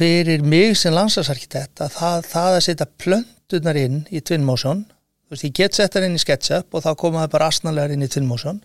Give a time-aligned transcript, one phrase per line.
[0.00, 5.46] fyrir mig sem landslagsarkitekt að það, það að setja plöndunar inn í Twinmotion þú veist,
[5.46, 8.10] ég get sett það inn í SketchUp og þá koma það bara asnalegar inn í
[8.10, 8.62] Twinmotion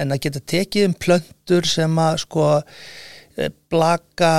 [0.00, 4.34] en að geta tekið um plöndur sem að sko eh, blaka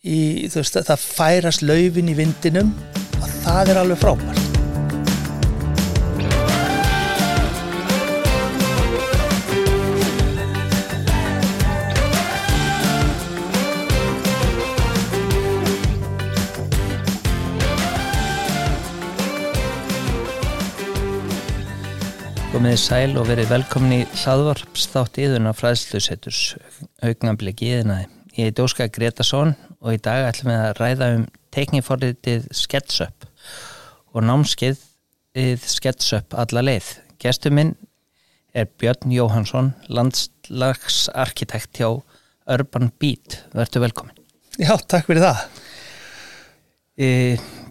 [0.00, 2.74] í, þú veist, það færast laufin í vindinum
[3.20, 4.45] að það er alveg frábært
[22.56, 26.54] Komiði sæl og verið velkomni í hlaðvarpsþátt íðuna fræðslusetturs
[27.04, 28.06] augnablik íðinaði.
[28.32, 33.28] Ég heit Óskar Gretarsson og í dag ætlum við að ræða um tekniforriðið SketchUp
[34.16, 34.80] og námskeið
[35.68, 36.88] SketchUp alla leið.
[37.20, 37.74] Gestur minn
[38.56, 41.90] er Björn Jóhansson, landslagsarkitekt hjá
[42.56, 43.42] Urban Beat.
[43.52, 44.16] Verður velkomin.
[44.56, 45.44] Já, takk fyrir það.
[46.96, 47.08] E,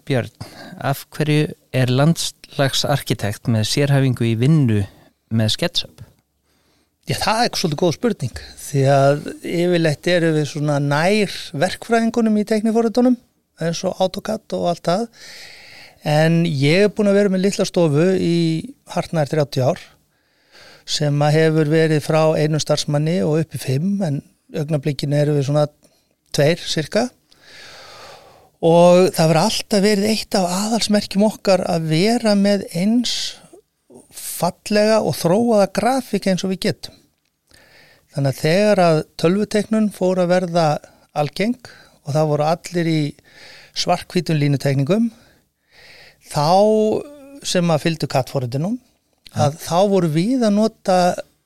[0.06, 0.30] Björn,
[0.78, 2.35] af hverju er landslagsarkitekt
[3.50, 4.82] með sérhæfingu í vinnu
[5.34, 6.02] með SketchUp?
[7.06, 12.46] Já, það er svolítið góð spurning því að yfirleitt eru við svona nær verkfræðingunum í
[12.50, 13.18] tekniforriðunum
[13.62, 15.04] eins og AutoCAD og allt það
[16.06, 18.36] en ég er búin að vera með lilla stofu í
[18.94, 19.84] hartnær 30 ár
[20.86, 24.20] sem að hefur verið frá einu starfsmanni og upp í fimm en
[24.54, 25.66] augnablikin eru við svona
[26.34, 27.08] tveir cirka
[28.66, 33.16] og það verður alltaf verið eitt af aðalsmerkjum okkar að vera með eins
[34.16, 36.96] fallega og þróaða grafík eins og við getum.
[38.16, 40.66] Þannig að þegar að tölvuteknun fór að verða
[41.16, 41.58] algeng
[42.06, 43.00] og það voru allir í
[43.76, 45.10] svarkvítun línutekningum
[46.30, 46.48] þá
[47.46, 48.78] sem að fylgdu kattforriðinum
[49.36, 50.98] að þá voru við að nota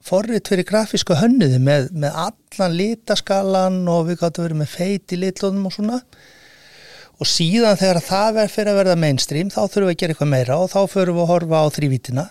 [0.06, 5.18] forrið fyrir grafíska hönniði með, með allan litaskalan og við gáttum verið með feit í
[5.20, 5.98] litlunum og svona
[7.20, 10.32] og síðan þegar það verður fyrir að verða mainstream þá þurfum við að gera eitthvað
[10.32, 12.26] meira og þá förum við að horfa á þrývítina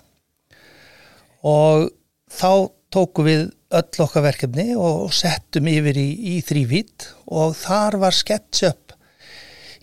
[1.49, 1.89] og
[2.33, 2.51] þá
[2.93, 8.95] tóku við öll okkar verkefni og settum yfir í, í þrývít og þar var SketchUp.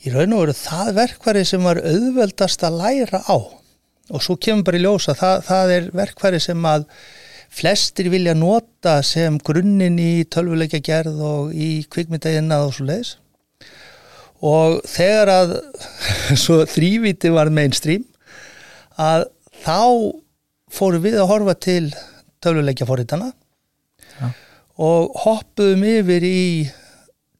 [0.02, 3.38] Í raun og veru það verkværi sem var auðveldast að læra á.
[4.10, 6.88] Og svo kemur bara í ljósa það, það er verkværi sem að
[7.56, 13.14] flestir vilja nota sem grunninn í tölvuleikja gerð og í kvikmyndaginna og svo leiðis
[14.44, 15.54] og þegar að
[16.74, 18.04] þrýviti var mainstream
[19.00, 19.28] að
[19.64, 19.80] þá
[20.72, 21.84] fóru við að horfa til
[22.44, 23.30] töluleikja forritana
[24.18, 24.32] ja.
[24.82, 26.42] og hoppuðum yfir í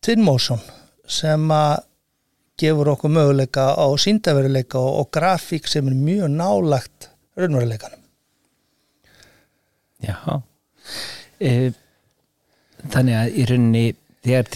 [0.04, 0.62] Twinmotion
[1.10, 1.84] sem að
[2.56, 8.02] gefur okkur möguleika á síndaveruleika og, og grafík sem er mjög nálagt raunveruleikanum
[10.04, 10.16] Já
[11.40, 11.72] e,
[12.92, 13.84] Þannig að í rauninni
[14.24, 14.50] þegar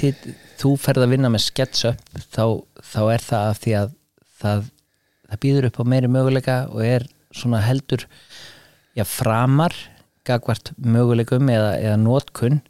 [0.60, 2.44] þú ferð að vinna með SketchUp þá,
[2.84, 3.94] þá er það af því að
[4.42, 4.64] það,
[5.30, 8.06] það býður upp á meiri möguleika og er svona heldur
[8.98, 9.76] já, framar
[10.26, 12.60] gagvart möguleikum eða, eða nótkunn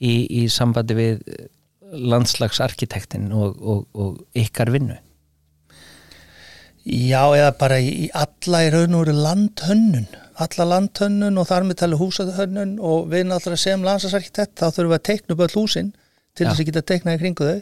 [0.00, 1.22] í, í sambandi við
[1.90, 4.96] landslagsarkitektin og, og, og ykkar vinnu.
[6.90, 10.06] Já, eða bara í alla í raun og veru landhönnun.
[10.40, 14.98] Alla landhönnun og þar með tala húsahönnun og við náttúrulega sem landslagsarkitekt þá þurfum við
[15.00, 15.90] að teikna upp öll húsinn
[16.40, 17.60] til þess að geta teiknað í kringu þau.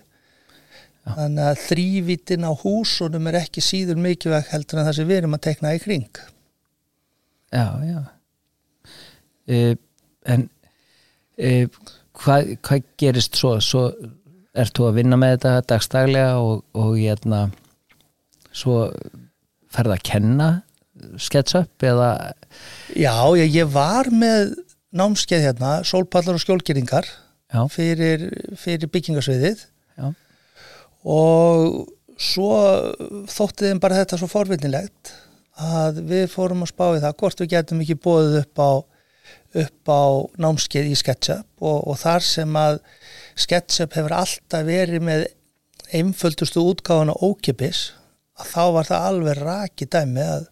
[1.09, 5.37] Þannig að þrývitin á húsunum er ekki síður mikilvæg heldur en það sem við erum
[5.39, 6.21] að teikna í kring.
[7.55, 8.00] Já, já.
[9.49, 9.75] Uh,
[10.28, 10.44] en
[11.41, 11.78] uh,
[12.19, 13.55] hvað hva gerist svo?
[13.65, 13.87] Svo
[14.59, 17.47] ert þú að vinna með þetta dagstaglega og, og ég erna
[18.53, 18.88] svo
[19.72, 20.49] ferða að kenna
[21.21, 22.11] SketchUp eða?
[22.99, 24.56] Já, ég, ég var með
[24.99, 27.09] námskeið hérna, sólpallar og skjólgeringar
[27.73, 28.27] fyrir,
[28.61, 29.63] fyrir byggingarsviðið
[29.99, 30.11] Já.
[31.05, 31.89] og
[32.19, 32.51] svo
[33.31, 35.15] þótti þeim bara þetta svo forvinnilegt
[35.59, 38.71] að við fórum að spá í það hvort við getum ekki bóðið upp á,
[39.65, 40.03] upp á
[40.45, 42.81] námskeið í SketchUp og, og þar sem að
[43.39, 45.27] SketchUp hefur alltaf verið með
[45.95, 47.89] einföldustu útgáðan á ókipis
[48.39, 50.44] að þá var það alveg raki dæmi að,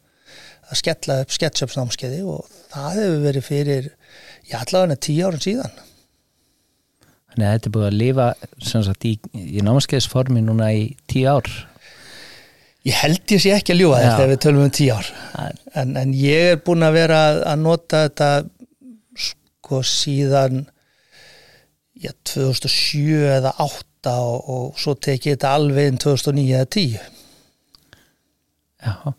[0.70, 3.90] að skella upp SketchUps námskeiði og það hefur verið fyrir
[4.46, 5.78] já allavega tíu árun síðan
[7.36, 8.26] Þannig að þetta er búið að lifa
[8.64, 11.50] sagt, í, í námaskeiðsformi núna í tíu ár.
[12.86, 15.10] Ég held ég sé ekki að ljúa þetta ef við tölum um tíu ár.
[15.76, 17.18] En, en ég er búin að vera
[17.52, 18.30] að nota þetta
[19.26, 20.62] sko síðan
[22.00, 26.96] já, 2007 eða 2008 og, og svo tekið þetta alveg inn 2009 eða 10.
[28.86, 29.14] Já.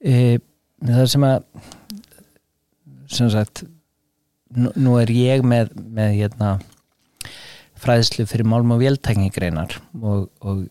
[0.00, 0.16] E,
[0.86, 1.44] það sem að
[3.12, 3.66] sem sagt
[4.56, 6.56] nú, nú er ég með, með hérna
[7.86, 10.66] fræðslu fyrir málm og véltækningreinar og, og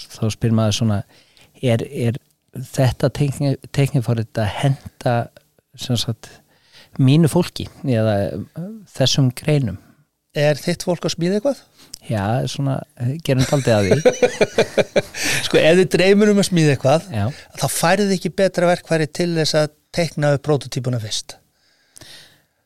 [0.00, 1.02] þá spyr maður svona
[1.60, 2.18] er, er
[2.72, 5.14] þetta teknifórið að henda
[5.78, 6.30] sagt,
[6.98, 8.16] mínu fólki eða
[8.96, 9.78] þessum greinum
[10.38, 11.60] Er þitt fólk að smíða eitthvað?
[12.06, 12.76] Já, svona,
[13.26, 14.12] gerum taldið að því
[15.46, 17.24] Sko, ef þið dreymur um að smíða eitthvað Já.
[17.58, 21.34] þá færið ekki betra verkværi til þess að tekna upp prototípuna fyrst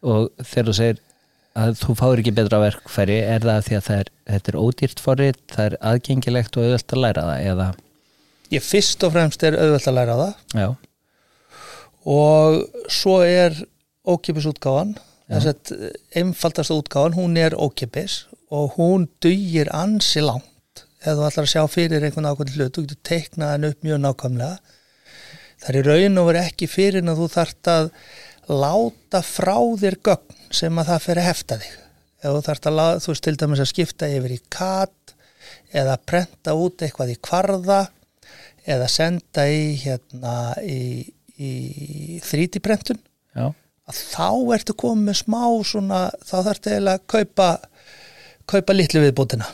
[0.04, 1.00] Og þegar þú segir
[1.54, 5.02] að þú fáir ekki betra verkfæri er það því að það er, þetta er ódýrt
[5.04, 7.68] forrið, það er aðgengilegt og auðvöld að læra það eða?
[8.54, 10.34] Ég fyrst og fremst er auðvöld að læra það.
[10.54, 10.68] Já,
[12.04, 13.56] og svo er
[14.04, 14.94] ókipis útgáfan.
[15.24, 20.84] Þess að einfaldasta útgáfan hún er ókipis og hún dugir ansi langt.
[21.00, 24.02] Ef þú ætlar að sjá fyrir einhvern ákveðin hlut þú getur teiknað hann upp mjög
[24.04, 24.76] nákvæmlega.
[25.64, 27.90] Það er í raun og verið ekki fyrir en þú þart að
[28.52, 31.74] láta frá þér gögn sem að það fyrir að hefta þig.
[32.24, 35.14] Ef þú þart að, láta, þú veist til dæmis að skipta yfir í kat
[35.74, 37.80] eða prenta út eitthvað í kvarða
[38.64, 40.80] eða senda í hérna í,
[41.36, 41.52] í
[42.24, 43.02] 3D-prentun
[43.36, 47.48] já, að þá ertu komið með smá svona, þá þarftu eiginlega að kaupa
[48.50, 49.46] kaupa litlu viðbútina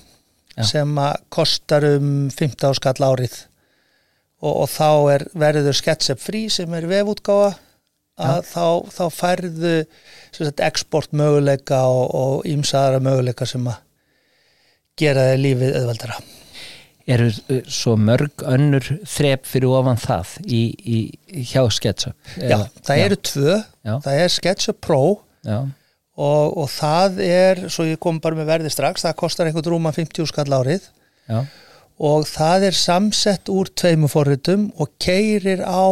[0.56, 0.64] Já.
[0.73, 3.37] sem að kostar um 15 skall árið.
[4.41, 7.55] Og, og þá er verður SketchUp frí sem er vefútgáfa
[8.26, 9.76] að þá, þá færðu
[10.31, 13.81] sem sagt, export möguleika og ímsaðara möguleika sem að
[15.00, 16.20] gera þig lífið auðveldara.
[17.11, 20.99] Eru uh, svo mörg önnur þrep fyrir ofan það í, í,
[21.50, 22.34] hjá SketchUp?
[22.37, 23.56] Já, það eru tvö,
[23.87, 23.94] Já.
[24.05, 25.02] það er SketchUp Pro
[25.46, 25.58] já,
[26.20, 29.94] og, og það er, svo ég kom bara með verði strax, það kostar einhvern rúma
[29.96, 30.87] 50 skall árið.
[31.31, 31.43] Já,
[32.00, 35.84] og það er samsett úr tveimu forritum og keirir á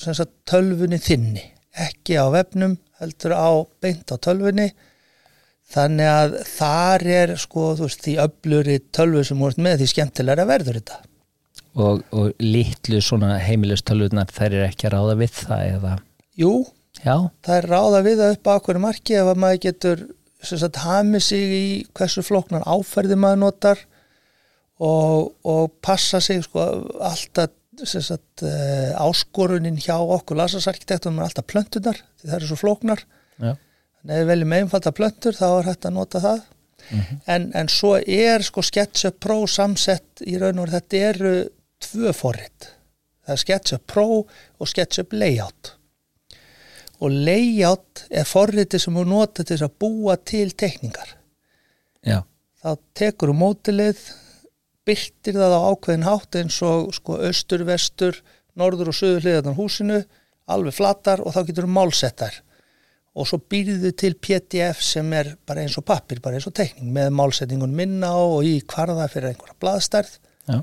[0.00, 1.46] sagt, tölvunni þinni
[1.78, 3.50] ekki á vefnum, heldur á
[3.82, 4.70] beint á tölvunni.
[5.70, 10.46] Þannig að þar er sko, þú veist, því öfluri tölvu sem voruð með því skemmtilega
[10.48, 10.98] verður þetta.
[11.78, 15.92] Og, og litlu svona heimilustöluðnar þær er ekki að ráða við það eða,
[16.40, 16.50] Jú,
[16.98, 17.14] já,
[17.46, 20.02] það er ráða við það upp á okkur marki ef að maður getur
[20.42, 21.64] sagt, hamið sig í
[21.94, 23.84] hversu flóknar áferði maður notar
[24.82, 26.64] og, og passa sig sko
[26.98, 27.54] alltaf
[27.88, 33.04] sagt, uh, áskorunin hjá okkur lasasarkitektum er alltaf plöntunar því það eru svo flóknar.
[33.40, 33.52] Já,
[34.00, 36.48] en ef við veljum einfalda plöntur þá er hægt að nota það.
[37.30, 41.34] En, en svo er sko SketchUp Pro samsett í raun og þetta eru
[41.84, 42.70] tvö forrit.
[43.26, 45.74] Það er SketchUp Pro og SketchUp Layout.
[47.00, 51.14] Og Layout er forriti sem þú nota til að búa til teikningar.
[52.04, 52.22] Já,
[52.60, 54.02] þá tekur þú mótilið
[54.88, 58.20] byrtir það á ákveðin hátt eins og sko austur, vestur
[58.58, 60.00] norður og söður hliðarnar húsinu
[60.50, 62.40] alveg flatar og þá getur þú málsettar
[63.18, 66.92] og svo býrðu til PDF sem er bara eins og pappir, bara eins og teikning
[66.94, 70.12] með málsetningun minna á og í hvarða fyrir einhverja blaðstærð.
[70.46, 70.60] Já.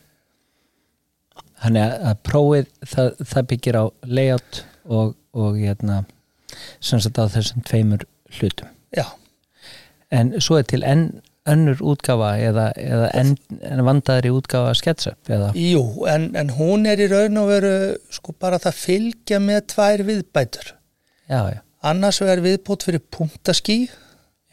[1.63, 6.01] Þannig að prófið það, það byggir á layout og, og hérna
[6.79, 8.07] sem sagt á þessum tveimur
[8.39, 8.71] hlutum.
[8.95, 9.05] Já,
[10.15, 11.09] en svo er til enn
[11.47, 13.35] önnur útgáfa eða, eða enn
[13.65, 17.75] en vandaðri útgáfa SketchUp eða, jú, en, en hún er í raun og veru
[18.13, 20.73] sko bara það fylgja með tvær viðbætur.
[21.27, 23.79] Já, já, annars vegar viðbót fyrir punktaskí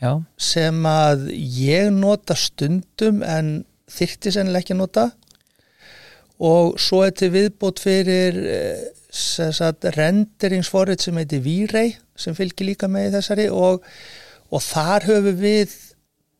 [0.02, 3.54] já, sem að ég nota stundum en
[3.90, 5.10] þyrfti sennilega ekki nota.
[6.44, 8.84] Og svo er til viðbót fyrir eh,
[9.14, 13.46] sagt, renderingsforrið sem heitir V-Ray sem fylgir líka með í þessari.
[13.54, 13.84] Og,
[14.50, 15.76] og þar höfum við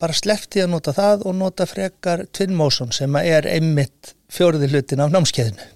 [0.01, 5.03] bara sleppti að nota það og nota frekar Twinmotion sem að er einmitt fjóruði hlutin
[5.03, 5.67] af námskeiðinu.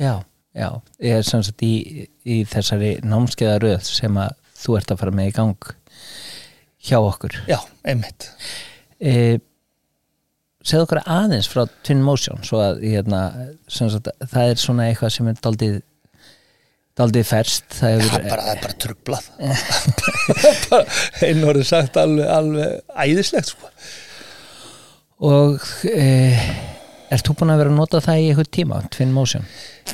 [0.00, 0.14] Já,
[0.56, 0.68] já
[1.00, 5.30] ég er sem sagt í, í þessari námskeiðaröð sem að þú ert að fara með
[5.30, 5.70] í gang
[6.90, 7.36] hjá okkur.
[7.48, 8.28] Já, einmitt.
[9.00, 9.40] E,
[10.64, 13.22] segðu okkur aðeins frá Twinmotion svo að hérna,
[13.72, 15.80] sem sagt, það er svona eitthvað sem er daldið
[17.00, 19.24] daldið ferst það það er bara, það er bara trublað
[21.26, 23.72] einn orðið sagt alveg, alveg æðislegt sko.
[25.30, 26.06] Og e,
[27.12, 29.44] ert þú búin að vera að nota það í eitthvað tíma, Twinmotion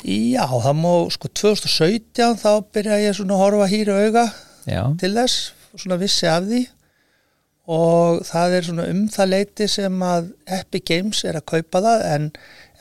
[0.05, 4.25] Já, það má, sko 2017 þá byrja ég svona að horfa hýra auga
[4.67, 6.63] já, til þess, svona vissi af því.
[7.67, 12.05] Og það er svona um það leiti sem að Epic Games er að kaupa það
[12.13, 12.27] en,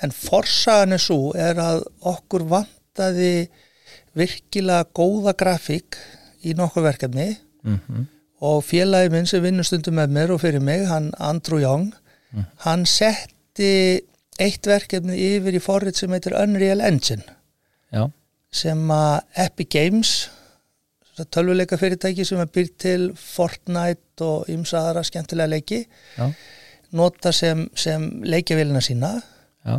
[0.04, 3.48] en forsagan er svo er að okkur vantaði
[4.16, 5.98] virkilega góða grafík
[6.46, 7.34] í nokkur verkefni.
[7.66, 8.06] Mm
[8.44, 11.94] og félagi minn sem vinnur stundum með mér og fyrir mig, hann Andrew Young
[12.66, 14.02] hann setti
[14.42, 17.24] eitt verkefni yfir í forrið sem heitir Unreal Engine.
[17.94, 18.08] Já,
[18.52, 20.12] sem að Epic Games
[21.32, 26.26] tölvuleika fyrirtæki sem er byrð til Fortnite og ymsa aðra skemmtilega leiki já,
[26.92, 29.14] nota sem, sem leikjavélina sína.
[29.64, 29.78] Já,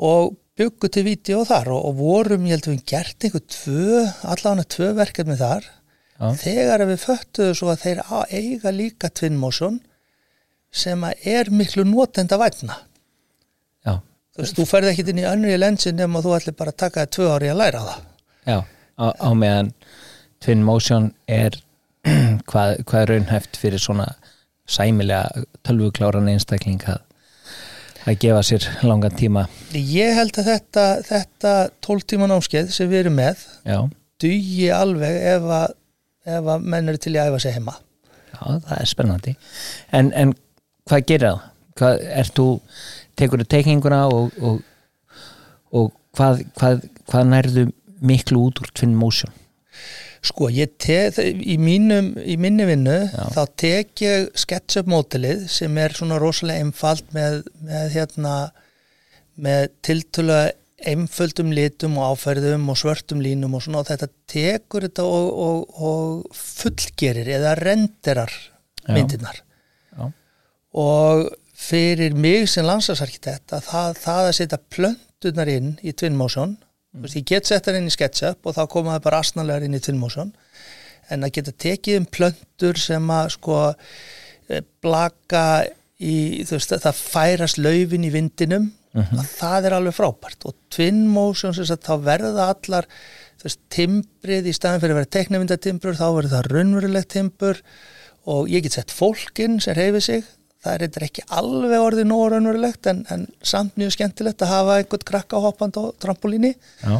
[0.00, 4.04] og byggu til vídeo þar og, og vorum, ég held að við gert einhver tvö,
[4.22, 5.70] allavega tvö verkefni þar.
[6.14, 6.28] Já.
[6.38, 9.80] þegar við föttuðu svo að þeir eiga líka Motion
[10.70, 12.76] sem að er miklu notenda vætna
[13.82, 16.70] já, þú veist, þú ferð ekkit inn í önnur í lensin nema þú ætlir bara
[16.70, 18.06] að taka það tvö ári að læra það.
[18.46, 18.58] Já
[18.98, 19.72] á, á meðan
[20.62, 21.56] Motion er
[22.50, 24.10] hvað, hvað er raunhæft fyrir svona
[24.68, 26.82] sæmilega tölvukláran einstakling
[28.04, 31.54] að, gefa sér langan tíma ég held að þetta, þetta
[31.86, 33.44] 12 tíma námskeið sem við erum með
[34.22, 35.76] dugi alveg ef að,
[36.36, 39.36] ef að menn eru til að æfa sig heima já, það er spennandi
[39.90, 40.34] en, en
[40.88, 41.50] hvað gerir það?
[41.74, 42.04] Hvað,
[42.36, 42.46] þú,
[43.18, 44.60] tekur þú teikninguna og, og,
[45.74, 47.64] og hvað, hvað, hvað nærðu
[48.04, 49.32] miklu út úr Twin Motion?
[50.24, 53.24] Sko, ég te, í, mínum, í minni vinnu Já.
[53.34, 58.34] þá tek ég SketchUp mótilið sem er svona rosalega einfalt með, með hérna
[59.34, 60.54] með tiltölulega
[60.84, 65.78] einföldum litum og áferðum og svörtum línum og svona og þetta tekur þetta og, og,
[65.80, 68.92] og fullgerir eða renderar Já.
[68.92, 69.40] myndirnar
[69.94, 70.10] Já.
[70.84, 71.24] og
[71.56, 76.58] fyrir mig sem landslagsarkitekt að það, það að setja plöntunar inn í Twinmotion
[76.94, 77.04] mm.
[77.04, 79.76] veist, ég get sett það inn í SketchUp og þá koma það bara asnalegar inn
[79.76, 80.32] í Twinmotion
[81.12, 85.44] en að geta tekið um plöntur sem að sko eh, blaka
[86.00, 90.46] í, þú veist, það færast laufin í vindinum að það er alveg frábært.
[90.46, 92.86] Og Twinmotion sem sagt, þá verða allar
[93.40, 97.60] þú veist, timbrið í staðin fyrir að vera teknimyndatimbur þá verður það raunverulegt timbur.
[98.30, 100.28] Og ég get sett fólkin sem reyfi sig
[100.64, 104.78] það er eitthvað ekki alveg orðið nóg raunverulegt en, en samt mjög skemmtilegt að hafa
[104.80, 106.54] einhvern krakka hoppand á trampolíni.
[106.80, 106.98] Já,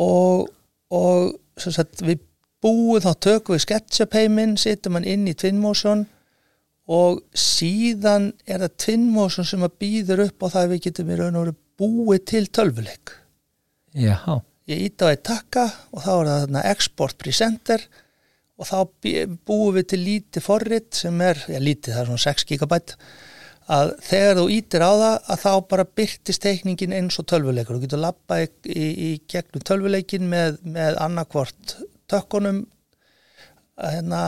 [0.00, 0.48] og,
[0.92, 2.22] og sagt, við
[2.62, 6.06] búum þá tökum við SketchUp heiminn, setjum hann inn í Twinmotion
[6.92, 11.18] og síðan er það Twinmotion sem að býður upp á það að við getum í
[11.18, 13.14] raun og veru búið til tölvuleik.
[13.92, 14.16] Já,
[14.70, 17.86] ég íta á eitt takka og þá er það þarna export presenter
[18.62, 18.78] og þá
[19.48, 22.96] búum við til lítið forrit sem er, já lítið, það er svona 6 gigabæt
[23.72, 27.78] að þegar þú ítir á það að þá bara byrtist teikningin eins og tölvuleikur.
[27.78, 31.76] Þú getur lappa í, í, í gegnum tölvuleikin með, með annarkvort
[32.10, 32.64] tökkunum
[33.82, 34.22] hérna,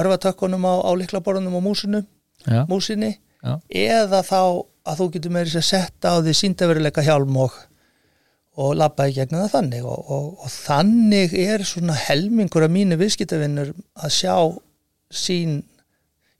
[0.00, 2.04] örfatökkunum á, á liklaborunum og músinu,
[2.46, 4.40] já, músinni já, eða þá
[4.84, 7.56] að þú getur með þess að setja á því síndaveruleika hjálm og,
[8.60, 9.86] og í gegnum það þannig.
[9.88, 14.36] Og, og, og þannig er svona helmingur af mínu viðskiptavinnur að sjá
[15.14, 15.62] sín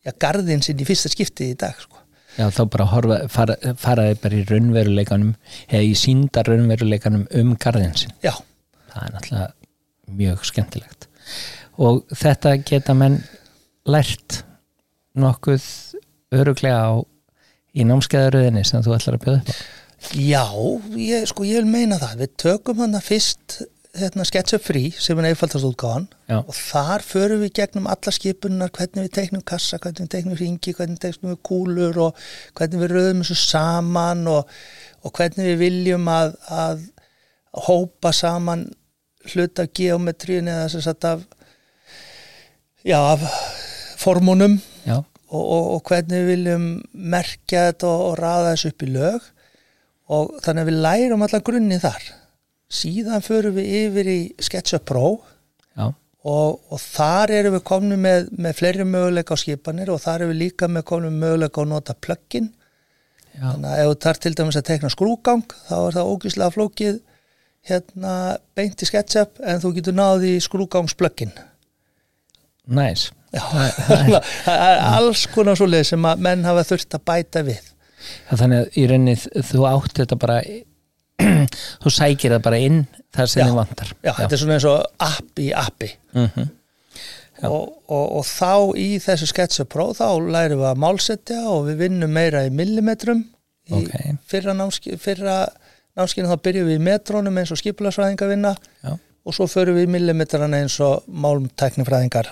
[0.04, 2.00] já, garðin sinn í fyrsta skipti í dag sko.
[2.38, 5.34] já þá bara horfa, fara, faraði bara í raunveruleikanum
[5.68, 8.14] eða í sínda raunveruleikanum um garðin sinn.
[8.22, 8.34] Já,
[8.92, 11.08] það er náttúrulega mjög skemmtilegt.
[11.82, 13.22] Og þetta geta menn
[13.90, 14.44] lært
[15.18, 15.64] nokkuð
[16.34, 16.94] öruglega á
[17.74, 20.44] í námskeiðaröðinni sem þú ætlar að bjóða upp á já
[20.98, 22.18] ég, sko ég vil meina það.
[22.24, 23.62] Við tökum hann að fyrst
[23.94, 29.06] hérna, SketchUp Free sem er einfaldast útgáðan og þar förum við gegnum alla skipunar, hvernig
[29.06, 32.24] við teiknum kassa, hvernig við teiknum ringi, hvernig við teiknum kúlur og
[32.58, 34.50] hvernig við röðum þessu saman og,
[35.06, 36.84] og hvernig við viljum að, að
[37.68, 38.66] hópa saman
[39.30, 41.22] hlut af geometríun eða sem sagt af
[42.82, 43.22] já, af
[44.00, 44.58] formunum
[45.30, 49.30] og, og, og hvernig við viljum merkja þetta og, og raða þessu upp í lög
[50.14, 52.10] og þannig að við lærum allan grunni þar.
[52.74, 55.14] Síðan förum við yfir í SketchUp Pro.
[56.24, 60.30] Og, og þar erum við komni með, með fleiri möguleika á skipanir og þar erum
[60.32, 62.46] við líka með komni með möguleika á nota plugin.
[63.34, 66.54] Já, þannig að ef þú tar til dæmis að tekna skrúgang þá er það ógíslega
[66.54, 67.00] flókið
[67.66, 68.14] hérna
[68.54, 71.32] beint í SketchUp en þú getur náði í skrúgangsplugin
[72.78, 74.20] næs það
[74.54, 77.73] er alls konar svo leið sem að menn hafa þurft að bæta við
[78.32, 79.14] þannig að í rauninni
[79.50, 80.38] þú átt þetta bara
[81.84, 82.80] þú sækir það bara inn
[83.14, 83.46] þar sem Já.
[83.48, 86.48] þið vantar Já, þetta er svona eins og app í appi Mhm.
[87.44, 91.80] og, og, og þá í þessu SketchUp Pro þá lærum við að málsetja og við
[91.84, 93.24] vinnum meira í millimetrum
[93.70, 93.94] í Ok.
[94.30, 95.38] fyrra, námski, fyrra
[95.98, 98.94] námskinu þá byrjum við í metrónum eins og skipularsfræðingar vinna Já.
[99.24, 102.30] og svo förum við í millimetrana eins og málmtæknifræðingar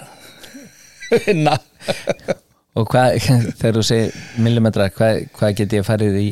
[1.26, 1.58] vinna
[2.78, 3.18] og hvað,
[3.60, 6.28] þegar þú segir millimetra, hvað, hvað get ég farið í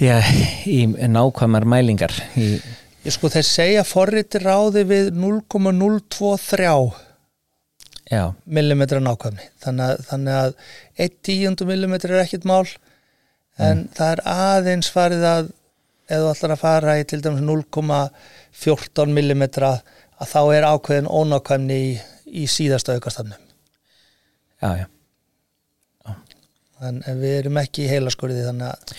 [0.00, 0.18] já,
[0.68, 2.54] í nákvæmar mælingar í,
[3.00, 6.66] Ég sko þeir segja forriti ráði við 0,023
[8.10, 9.46] já, millimetra nákvæmni.
[9.64, 10.52] Þannig að, þannig að
[11.06, 12.66] 1 tíundu millimetri er ekkit mál
[13.56, 15.50] en það er aðeins farið að
[16.10, 19.78] ef þú ætlar að fara í til dæmis 0,14 millimetra
[20.20, 21.92] að þá er ákveðin ónákvæmni í,
[22.42, 23.49] í síðasta aukastafnum
[24.60, 24.86] já, já
[26.80, 28.96] en, en við erum ekki í heilaskorði þannig að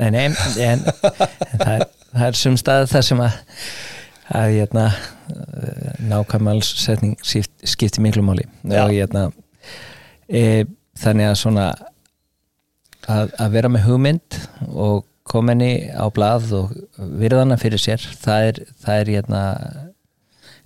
[0.00, 0.84] Nei, nei, en, en
[1.60, 1.82] það er,
[2.14, 3.34] það er sum stað það sem að
[4.32, 4.86] að hérna
[6.08, 8.84] nákvæmmalsetning skipti miklu máli Já.
[8.84, 9.26] og hérna
[10.28, 10.64] e,
[10.98, 11.66] þannig að svona
[13.10, 14.38] að, að vera með hugmynd
[14.70, 16.72] og koma henni á blað og
[17.20, 19.42] virðana fyrir sér það er, það er hérna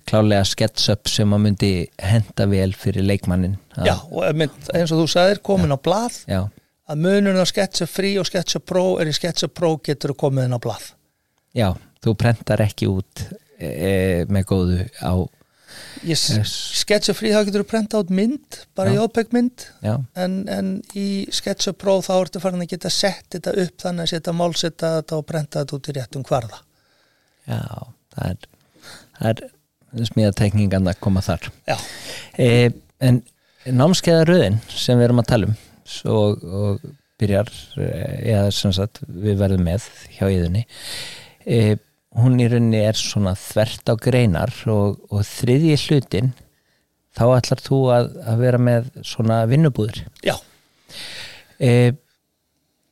[0.07, 5.07] klálega sketchup sem að myndi henda vel fyrir leikmannin að, já, og eins og þú
[5.11, 6.21] sagðir komin á blað.
[6.29, 6.41] Já,
[6.87, 10.47] að munurinn á SketchUp Free og SketchUp Pro er í SketchUp Pro getur þú komið
[10.47, 10.91] inn á blað.
[11.57, 11.69] Já,
[12.03, 13.25] þú prentar ekki út
[13.59, 15.13] e, með góðu á
[16.05, 16.23] Yes.
[16.79, 19.01] SketchUp Free þá getur þú prenta át mynd bara Já.
[19.03, 19.65] JPEG mynd.
[19.83, 24.05] Já, en, en í SketchUp Pro þá ertu farin að geta sett þetta upp þannig
[24.05, 26.61] að setja málsetta þetta og prenta þetta út í réttum kvarða.
[27.49, 27.61] Já
[28.15, 28.47] það er,
[29.17, 29.43] það er
[30.11, 31.49] smíðatekningan að koma þar.
[32.37, 33.21] E, en
[33.67, 35.57] námskeiðaröðin sem við erum að tala um
[36.11, 37.49] og, og byrjar
[37.81, 39.85] eh, eða sem sagt við verðum með
[40.17, 40.63] hjá yðunni
[41.47, 41.77] e,
[42.17, 46.33] hún í rauninni er svona þvert á greinar og, og þriðji hlutin
[47.17, 50.35] þá ætlar þú að, að vera með svona vinnubúður já,
[51.57, 51.95] e,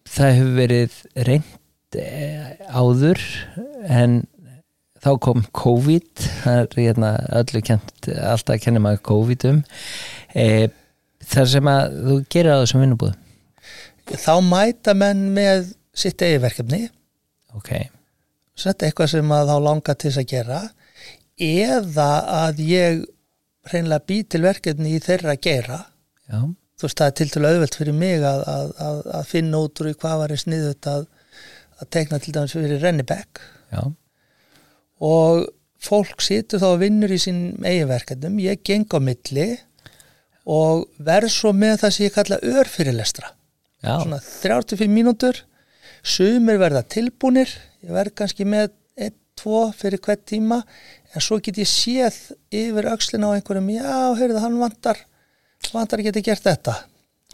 [0.10, 0.98] það hefur verið
[1.30, 2.08] reynd e,
[2.72, 3.22] áður
[3.86, 4.24] en
[5.06, 9.62] þá kom COVID það er hérna öllu kent alltaf kennir maður COVID um.
[10.34, 10.48] E,
[11.26, 13.22] þar sem að þú gerir á þessum vinnubúðum
[14.14, 16.84] þá mæta menn með sitt eigi verkefni.
[17.58, 17.72] Ok,
[18.58, 20.62] setja eitthvað sem að þá langar til þess að gera.
[21.42, 22.10] Eða
[22.46, 23.02] að ég
[23.72, 25.82] hreinlega bý til verkefni í þeirra að gera.
[26.30, 26.40] Já,
[26.78, 29.82] þú veist það er til til auðvelt fyrir mig að, að, að, að finna út
[29.82, 31.06] úr hvað var í sniðut að,
[31.82, 33.42] að tekna til dæmis fyrir Rennibek
[33.74, 33.84] já
[35.04, 35.48] og
[35.86, 39.48] fólk situr þá og vinnur í sín eigin verkefnum, ég geng á milli
[40.46, 43.32] og verð svo með það sem ég kalla örfyrirlestra.
[43.86, 45.42] Já, svona 35 mínútur.
[46.06, 47.50] Sumir verða tilbúnir.
[47.86, 50.62] Ég verð kannski með 1-2 fyrir hvert tíma.
[51.14, 52.18] En svo get ég séð
[52.54, 53.72] yfir öxlina á einhverjum.
[53.74, 55.02] Já, heyrðu, hann vantar
[55.74, 56.76] vantar að geta gert þetta.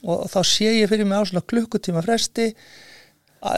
[0.01, 2.51] Og þá sé ég fyrir mig á svona klukkutíma fresti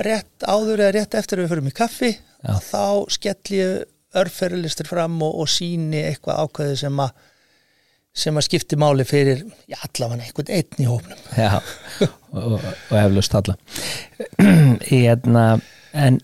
[0.03, 2.53] rétt áður eða rétt eftir að við fyrir mig kaffi Já.
[2.63, 3.81] þá skell ég
[4.21, 7.13] örferðlistur fram og, og síni eitthvað ákveði sem að
[8.13, 11.21] sem að skipti máli fyrir já, allavega einhvern einn í hópnum.
[11.33, 11.57] Já
[12.37, 13.55] og, og eflaust alla.
[14.93, 15.45] Í hérna
[15.97, 16.19] en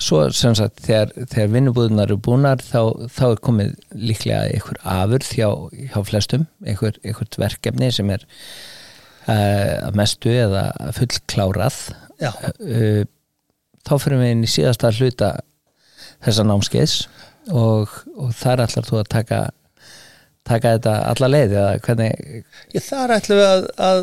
[0.00, 5.32] svo sem sagt þegar, þegar vinnubúðunar eru búnar þá, þá er komið líklega einhver afurð
[5.36, 5.48] hjá,
[5.92, 10.68] hjá flestum einhver, einhvert verkefni sem er uh, að mestu eða
[10.98, 11.80] fullklárað.
[12.22, 13.02] Uh,
[13.86, 15.34] þá fyrir við inn í síðasta hluta
[16.24, 16.96] þessa námskeiðs
[17.52, 19.40] og, og þar ætlar þú að taka
[20.44, 24.02] taka þetta alla leið eða hvernig Ég þar ætlum við að, að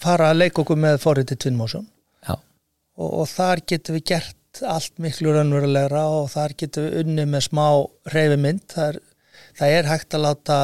[0.00, 5.34] fara að leika okkur með forritið já, og, og þar getum við gert allt miklu
[5.34, 7.66] raunverulegra og þar getum við unni með smá
[8.14, 8.64] reyfimynd.
[8.72, 8.98] Það er,
[9.60, 10.58] það er hægt að láta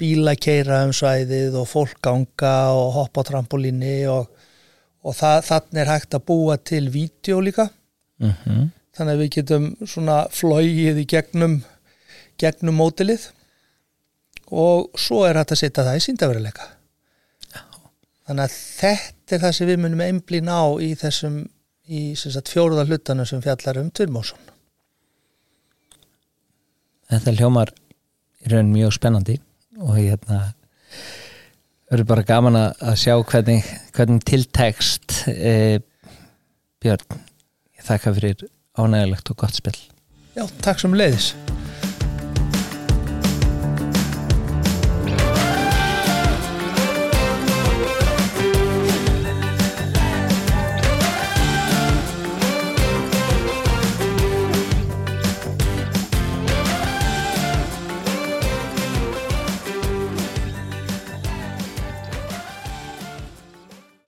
[0.00, 4.30] bíla keira um svæðið og fólk ganga og hoppa á trampolíni og,
[5.04, 7.70] og það, þannig er hægt að búa til vídeo líka.
[8.18, 11.60] mm Þannig að við getum svona flóið í gegnum,
[12.40, 13.28] gegnum mótilið
[14.50, 16.68] og svo er hægt að setja það í síndaveruleika.
[18.26, 21.42] Þannig að þetta er það sem við munum einblín á í þessum
[21.90, 24.38] í sagt, fjóruða hlutanum sem fjallar um Tvirmósson.
[27.10, 27.72] þetta hljómar
[28.44, 29.34] í raun mjög spennandi
[29.82, 30.38] og hérna
[31.90, 35.80] verður bara gaman að sjá hvernig, hvernig tiltekst e,
[36.80, 38.46] Björn ég þakka fyrir
[38.80, 39.76] ánægilegt og gott spil
[40.36, 41.32] Já, takk sem leiðis.